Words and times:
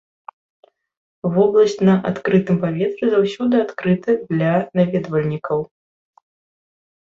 Вобласць 1.35 1.75
на 1.89 1.95
адкрытым 2.13 2.57
паветры 2.65 3.05
заўсёды 3.17 3.55
адкрыта 3.69 4.19
для 4.33 4.53
наведвальнікаў. 4.81 5.59